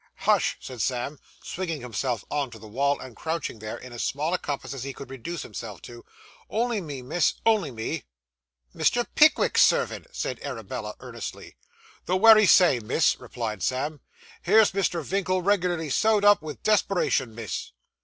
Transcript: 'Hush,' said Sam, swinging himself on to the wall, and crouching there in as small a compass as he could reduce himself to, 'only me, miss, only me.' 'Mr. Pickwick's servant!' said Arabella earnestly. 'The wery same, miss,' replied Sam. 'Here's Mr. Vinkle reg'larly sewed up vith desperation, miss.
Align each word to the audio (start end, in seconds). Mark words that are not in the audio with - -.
'Hush,' 0.15 0.57
said 0.59 0.81
Sam, 0.81 1.19
swinging 1.43 1.81
himself 1.81 2.25
on 2.31 2.49
to 2.49 2.57
the 2.57 2.67
wall, 2.67 2.99
and 2.99 3.15
crouching 3.15 3.59
there 3.59 3.77
in 3.77 3.93
as 3.93 4.03
small 4.03 4.33
a 4.33 4.39
compass 4.39 4.73
as 4.73 4.83
he 4.83 4.93
could 4.93 5.11
reduce 5.11 5.43
himself 5.43 5.79
to, 5.83 6.03
'only 6.49 6.81
me, 6.81 7.03
miss, 7.03 7.35
only 7.45 7.69
me.' 7.69 8.05
'Mr. 8.75 9.05
Pickwick's 9.13 9.61
servant!' 9.61 10.07
said 10.11 10.39
Arabella 10.41 10.95
earnestly. 11.01 11.55
'The 12.07 12.17
wery 12.17 12.47
same, 12.47 12.87
miss,' 12.87 13.19
replied 13.19 13.61
Sam. 13.61 14.01
'Here's 14.41 14.71
Mr. 14.71 15.03
Vinkle 15.03 15.43
reg'larly 15.43 15.91
sewed 15.91 16.25
up 16.25 16.39
vith 16.41 16.63
desperation, 16.63 17.35
miss. 17.35 17.71